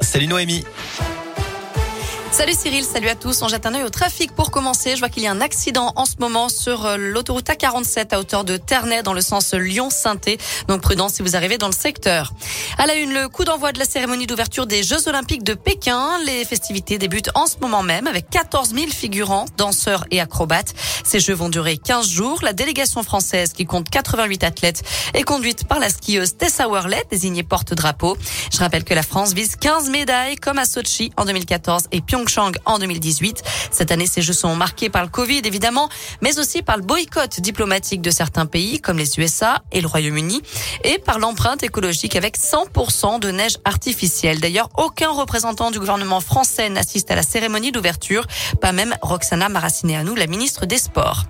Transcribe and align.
Salut 0.00 0.26
Noémie. 0.26 0.64
Salut 2.32 2.54
Cyril, 2.54 2.82
salut 2.82 3.10
à 3.10 3.14
tous. 3.14 3.42
On 3.42 3.48
jette 3.48 3.66
un 3.66 3.74
œil 3.74 3.82
au 3.82 3.90
trafic 3.90 4.32
pour 4.32 4.50
commencer. 4.50 4.94
Je 4.94 5.00
vois 5.00 5.10
qu'il 5.10 5.22
y 5.22 5.26
a 5.26 5.30
un 5.30 5.42
accident 5.42 5.92
en 5.96 6.06
ce 6.06 6.14
moment 6.18 6.48
sur 6.48 6.86
euh, 6.86 6.96
l'autoroute 6.96 7.46
A47 7.46 8.14
à 8.14 8.18
hauteur 8.18 8.44
de 8.44 8.56
Ternay 8.56 9.02
dans 9.02 9.12
le 9.12 9.20
sens 9.20 9.52
Lyon-Sainté. 9.52 10.38
Donc 10.66 10.80
prudence 10.80 11.12
si 11.12 11.22
vous 11.22 11.36
arrivez 11.36 11.58
dans 11.58 11.66
le 11.66 11.74
secteur. 11.74 12.32
À 12.78 12.86
la 12.86 12.94
une, 12.94 13.12
le 13.12 13.28
coup 13.28 13.44
d'envoi 13.44 13.72
de 13.72 13.78
la 13.78 13.84
cérémonie 13.84 14.26
d'ouverture 14.26 14.66
des 14.66 14.82
Jeux 14.82 15.08
Olympiques 15.08 15.44
de 15.44 15.52
Pékin. 15.52 16.18
Les 16.24 16.46
festivités 16.46 16.96
débutent 16.96 17.28
en 17.34 17.46
ce 17.46 17.58
moment 17.60 17.82
même 17.82 18.06
avec 18.06 18.30
14 18.30 18.74
000 18.74 18.86
figurants, 18.86 19.44
danseurs 19.58 20.06
et 20.10 20.18
acrobates. 20.18 20.72
Ces 21.04 21.20
Jeux 21.20 21.34
vont 21.34 21.50
durer 21.50 21.76
15 21.76 22.08
jours. 22.08 22.38
La 22.42 22.54
délégation 22.54 23.02
française 23.02 23.52
qui 23.52 23.66
compte 23.66 23.90
88 23.90 24.42
athlètes 24.42 24.82
est 25.12 25.22
conduite 25.22 25.68
par 25.68 25.78
la 25.78 25.90
skieuse 25.90 26.38
Tessa 26.38 26.66
Worley, 26.66 27.04
désignée 27.10 27.42
porte-drapeau. 27.42 28.16
Je 28.50 28.58
rappelle 28.58 28.84
que 28.84 28.94
la 28.94 29.02
France 29.02 29.34
vise 29.34 29.56
15 29.56 29.90
médailles 29.90 30.36
comme 30.36 30.56
à 30.56 30.64
Sochi 30.64 31.12
en 31.18 31.26
2014 31.26 31.84
et 31.92 32.00
Pyeongchang 32.00 32.21
En 32.64 32.78
2018. 32.78 33.42
Cette 33.70 33.90
année, 33.90 34.06
ces 34.06 34.22
Jeux 34.22 34.32
sont 34.32 34.54
marqués 34.54 34.90
par 34.90 35.02
le 35.02 35.08
Covid, 35.08 35.42
évidemment, 35.44 35.88
mais 36.20 36.38
aussi 36.38 36.62
par 36.62 36.76
le 36.76 36.82
boycott 36.82 37.40
diplomatique 37.40 38.00
de 38.00 38.10
certains 38.10 38.46
pays, 38.46 38.80
comme 38.80 38.98
les 38.98 39.18
USA 39.18 39.62
et 39.72 39.80
le 39.80 39.86
Royaume-Uni, 39.86 40.42
et 40.84 40.98
par 40.98 41.18
l'empreinte 41.18 41.62
écologique 41.62 42.16
avec 42.16 42.38
100% 42.38 43.18
de 43.18 43.30
neige 43.30 43.58
artificielle. 43.64 44.40
D'ailleurs, 44.40 44.68
aucun 44.76 45.10
représentant 45.10 45.70
du 45.70 45.78
gouvernement 45.78 46.20
français 46.20 46.68
n'assiste 46.68 47.10
à 47.10 47.16
la 47.16 47.22
cérémonie 47.22 47.72
d'ouverture, 47.72 48.26
pas 48.60 48.72
même 48.72 48.94
Roxana 49.02 49.48
Maracineanu, 49.48 50.14
la 50.16 50.26
ministre 50.26 50.66
des 50.66 50.78
Sports. 50.78 51.24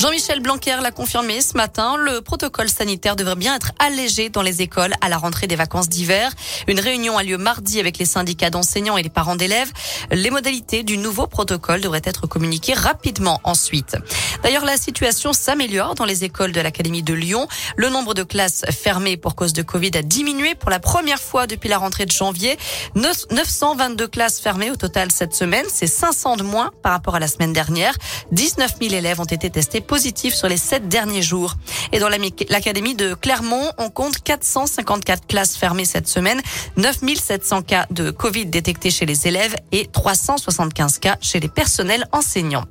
Jean-Michel 0.00 0.40
Blanquer 0.40 0.76
l'a 0.80 0.92
confirmé 0.92 1.42
ce 1.42 1.58
matin. 1.58 1.98
Le 1.98 2.22
protocole 2.22 2.70
sanitaire 2.70 3.16
devrait 3.16 3.34
bien 3.34 3.54
être 3.54 3.72
allégé 3.78 4.30
dans 4.30 4.40
les 4.40 4.62
écoles 4.62 4.94
à 5.02 5.10
la 5.10 5.18
rentrée 5.18 5.46
des 5.46 5.56
vacances 5.56 5.90
d'hiver. 5.90 6.32
Une 6.68 6.80
réunion 6.80 7.18
a 7.18 7.22
lieu 7.22 7.36
mardi 7.36 7.78
avec 7.78 7.98
les 7.98 8.06
syndicats 8.06 8.48
d'enseignants 8.48 8.96
et 8.96 9.02
les 9.02 9.10
parents 9.10 9.36
d'élèves. 9.36 9.70
Les 10.10 10.30
modalités 10.30 10.84
du 10.84 10.96
nouveau 10.96 11.26
protocole 11.26 11.82
devraient 11.82 12.00
être 12.02 12.26
communiquées 12.26 12.72
rapidement 12.72 13.42
ensuite. 13.44 13.98
D'ailleurs, 14.42 14.64
la 14.64 14.78
situation 14.78 15.34
s'améliore 15.34 15.96
dans 15.96 16.06
les 16.06 16.24
écoles 16.24 16.52
de 16.52 16.62
l'Académie 16.62 17.02
de 17.02 17.12
Lyon. 17.12 17.46
Le 17.76 17.90
nombre 17.90 18.14
de 18.14 18.22
classes 18.22 18.64
fermées 18.70 19.18
pour 19.18 19.34
cause 19.34 19.52
de 19.52 19.60
Covid 19.60 19.90
a 19.98 20.02
diminué 20.02 20.54
pour 20.54 20.70
la 20.70 20.80
première 20.80 21.20
fois 21.20 21.46
depuis 21.46 21.68
la 21.68 21.76
rentrée 21.76 22.06
de 22.06 22.10
janvier. 22.10 22.56
922 22.94 24.08
classes 24.08 24.40
fermées 24.40 24.70
au 24.70 24.76
total 24.76 25.12
cette 25.12 25.34
semaine. 25.34 25.66
C'est 25.68 25.86
500 25.86 26.36
de 26.36 26.42
moins 26.42 26.70
par 26.82 26.92
rapport 26.92 27.16
à 27.16 27.20
la 27.20 27.28
semaine 27.28 27.52
dernière. 27.52 27.94
19 28.32 28.76
000 28.80 28.94
élèves 28.94 29.20
ont 29.20 29.24
été 29.24 29.50
testés 29.50 29.82
positifs 29.90 30.34
sur 30.34 30.46
les 30.46 30.56
sept 30.56 30.86
derniers 30.86 31.20
jours. 31.20 31.56
Et 31.90 31.98
dans 31.98 32.08
l'académie 32.08 32.94
de 32.94 33.14
Clermont, 33.14 33.72
on 33.76 33.90
compte 33.90 34.22
454 34.22 35.26
classes 35.26 35.56
fermées 35.56 35.84
cette 35.84 36.06
semaine, 36.06 36.40
9700 36.76 37.62
cas 37.62 37.86
de 37.90 38.12
Covid 38.12 38.46
détectés 38.46 38.92
chez 38.92 39.04
les 39.04 39.26
élèves 39.26 39.56
et 39.72 39.86
375 39.86 41.00
cas 41.00 41.16
chez 41.20 41.40
les 41.40 41.48
personnels 41.48 42.06
enseignants. 42.12 42.66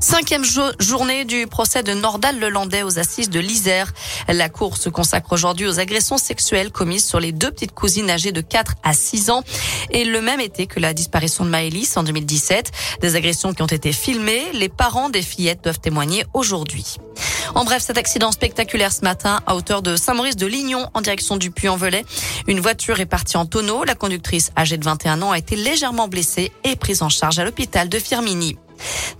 Cinquième 0.00 0.44
journée 0.78 1.26
du 1.26 1.46
procès 1.46 1.82
de 1.82 1.92
Nordal 1.92 2.40
Lelandais 2.40 2.82
aux 2.82 2.98
assises 2.98 3.28
de 3.28 3.38
l'Isère. 3.38 3.92
La 4.28 4.48
cour 4.48 4.78
se 4.78 4.88
consacre 4.88 5.32
aujourd'hui 5.32 5.66
aux 5.66 5.78
agressions 5.78 6.16
sexuelles 6.16 6.72
commises 6.72 7.06
sur 7.06 7.20
les 7.20 7.32
deux 7.32 7.50
petites 7.50 7.74
cousines 7.74 8.08
âgées 8.08 8.32
de 8.32 8.40
4 8.40 8.76
à 8.82 8.94
6 8.94 9.28
ans 9.28 9.42
et 9.90 10.06
le 10.06 10.22
même 10.22 10.40
été 10.40 10.66
que 10.66 10.80
la 10.80 10.94
disparition 10.94 11.44
de 11.44 11.50
Maëlys 11.50 11.98
en 11.98 12.02
2017. 12.02 12.72
Des 13.02 13.14
agressions 13.14 13.52
qui 13.52 13.60
ont 13.62 13.66
été 13.66 13.92
filmées. 13.92 14.46
Les 14.54 14.70
parents 14.70 15.10
des 15.10 15.20
fillettes 15.20 15.62
doivent 15.62 15.80
témoigner 15.80 16.24
aujourd'hui. 16.32 16.96
En 17.54 17.64
bref, 17.64 17.82
cet 17.82 17.98
accident 17.98 18.32
spectaculaire 18.32 18.92
ce 18.92 19.02
matin 19.02 19.40
à 19.46 19.54
hauteur 19.54 19.82
de 19.82 19.96
Saint-Maurice 19.96 20.36
de 20.36 20.46
Lignon 20.46 20.88
en 20.94 21.02
direction 21.02 21.36
du 21.36 21.50
Puy-en-Velay. 21.50 22.06
Une 22.46 22.60
voiture 22.60 23.00
est 23.00 23.06
partie 23.06 23.36
en 23.36 23.44
tonneau. 23.44 23.84
La 23.84 23.94
conductrice 23.94 24.50
âgée 24.56 24.78
de 24.78 24.84
21 24.84 25.20
ans 25.20 25.32
a 25.32 25.38
été 25.38 25.56
légèrement 25.56 26.08
blessée 26.08 26.52
et 26.64 26.74
prise 26.76 27.02
en 27.02 27.10
charge 27.10 27.38
à 27.38 27.44
l'hôpital 27.44 27.90
de 27.90 27.98
Firmini. 27.98 28.56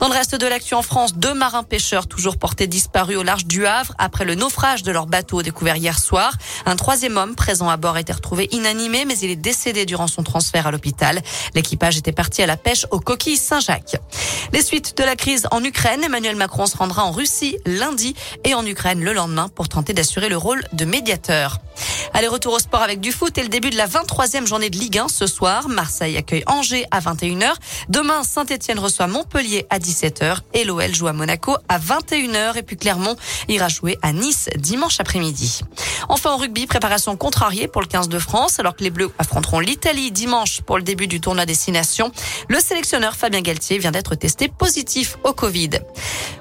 Dans 0.00 0.08
le 0.08 0.14
reste 0.14 0.34
de 0.34 0.46
l'actu 0.46 0.72
en 0.72 0.80
France, 0.80 1.12
deux 1.14 1.34
marins 1.34 1.62
pêcheurs 1.62 2.06
toujours 2.06 2.38
portés 2.38 2.66
disparus 2.66 3.18
au 3.18 3.22
large 3.22 3.44
du 3.44 3.66
Havre 3.66 3.92
après 3.98 4.24
le 4.24 4.34
naufrage 4.34 4.82
de 4.82 4.90
leur 4.90 5.06
bateau 5.06 5.42
découvert 5.42 5.76
hier 5.76 5.98
soir. 5.98 6.32
Un 6.64 6.74
troisième 6.76 7.18
homme 7.18 7.34
présent 7.34 7.68
à 7.68 7.76
bord 7.76 7.96
a 7.96 8.00
été 8.00 8.10
retrouvé 8.10 8.48
inanimé, 8.50 9.04
mais 9.04 9.18
il 9.18 9.28
est 9.28 9.36
décédé 9.36 9.84
durant 9.84 10.06
son 10.06 10.22
transfert 10.22 10.66
à 10.66 10.70
l'hôpital. 10.70 11.20
L'équipage 11.54 11.98
était 11.98 12.12
parti 12.12 12.42
à 12.42 12.46
la 12.46 12.56
pêche 12.56 12.86
aux 12.90 13.00
coquilles 13.00 13.36
Saint-Jacques. 13.36 13.96
Les 14.54 14.62
suites 14.62 14.96
de 14.96 15.04
la 15.04 15.16
crise 15.16 15.46
en 15.50 15.62
Ukraine, 15.62 16.02
Emmanuel 16.02 16.34
Macron 16.34 16.64
se 16.64 16.78
rendra 16.78 17.04
en 17.04 17.12
Russie 17.12 17.58
lundi 17.66 18.14
et 18.44 18.54
en 18.54 18.64
Ukraine 18.64 19.04
le 19.04 19.12
lendemain 19.12 19.48
pour 19.48 19.68
tenter 19.68 19.92
d'assurer 19.92 20.30
le 20.30 20.38
rôle 20.38 20.64
de 20.72 20.86
médiateur. 20.86 21.58
Allez, 22.12 22.26
retour 22.26 22.54
au 22.54 22.58
sport 22.58 22.82
avec 22.82 23.00
du 23.00 23.12
foot 23.12 23.38
et 23.38 23.42
le 23.42 23.48
début 23.48 23.70
de 23.70 23.76
la 23.76 23.86
23e 23.86 24.44
journée 24.44 24.68
de 24.68 24.76
Ligue 24.76 24.98
1 24.98 25.08
ce 25.08 25.28
soir. 25.28 25.68
Marseille 25.68 26.16
accueille 26.16 26.42
Angers 26.46 26.84
à 26.90 26.98
21h. 27.00 27.52
Demain, 27.88 28.24
Saint-Etienne 28.24 28.80
reçoit 28.80 29.06
Montpellier 29.06 29.66
à 29.70 29.78
17h 29.78 30.38
et 30.52 30.64
l'OL 30.64 30.92
joue 30.92 31.06
à 31.06 31.12
Monaco 31.12 31.56
à 31.68 31.78
21h. 31.78 32.56
Et 32.58 32.62
puis 32.62 32.76
Clermont 32.76 33.14
ira 33.48 33.68
jouer 33.68 33.96
à 34.02 34.12
Nice 34.12 34.50
dimanche 34.56 34.98
après-midi. 34.98 35.60
Enfin, 36.08 36.32
en 36.32 36.36
rugby, 36.36 36.66
préparation 36.66 37.16
contrariée 37.16 37.68
pour 37.68 37.80
le 37.80 37.86
15 37.86 38.08
de 38.08 38.18
France 38.18 38.58
alors 38.58 38.74
que 38.74 38.82
les 38.82 38.90
Bleus 38.90 39.12
affronteront 39.18 39.60
l'Italie 39.60 40.10
dimanche 40.10 40.62
pour 40.62 40.78
le 40.78 40.82
début 40.82 41.06
du 41.06 41.20
tournoi 41.20 41.46
Destination. 41.46 42.10
Le 42.48 42.58
sélectionneur 42.58 43.14
Fabien 43.14 43.40
Galtier 43.40 43.78
vient 43.78 43.92
d'être 43.92 44.16
testé 44.16 44.48
positif 44.48 45.16
au 45.22 45.32
Covid. 45.32 45.70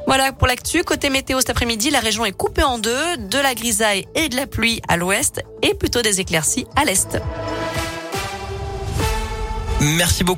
Voilà 0.09 0.33
pour 0.33 0.47
l'actu. 0.47 0.83
Côté 0.83 1.11
météo 1.11 1.39
cet 1.39 1.51
après-midi, 1.51 1.91
la 1.91 1.99
région 1.99 2.25
est 2.25 2.31
coupée 2.31 2.63
en 2.63 2.79
deux, 2.79 3.17
de 3.17 3.37
la 3.37 3.53
grisaille 3.53 4.07
et 4.15 4.27
de 4.27 4.35
la 4.35 4.47
pluie 4.47 4.81
à 4.87 4.97
l'ouest 4.97 5.43
et 5.61 5.75
plutôt 5.75 6.01
des 6.01 6.19
éclaircies 6.19 6.65
à 6.75 6.83
l'est. 6.83 7.19
Merci 9.81 10.23
beaucoup. 10.23 10.37